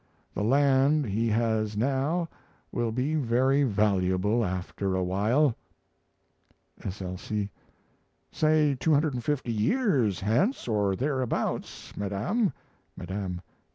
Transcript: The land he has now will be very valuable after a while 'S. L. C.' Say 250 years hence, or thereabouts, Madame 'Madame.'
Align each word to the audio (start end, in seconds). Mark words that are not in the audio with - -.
The 0.33 0.41
land 0.43 1.05
he 1.05 1.29
has 1.29 1.77
now 1.77 2.27
will 2.71 2.91
be 2.91 3.13
very 3.13 3.61
valuable 3.61 4.43
after 4.43 4.95
a 4.95 5.03
while 5.03 5.55
'S. 6.83 7.03
L. 7.03 7.17
C.' 7.17 7.51
Say 8.31 8.73
250 8.73 9.51
years 9.53 10.21
hence, 10.21 10.67
or 10.67 10.95
thereabouts, 10.95 11.95
Madame 11.95 12.51
'Madame.' 12.97 13.41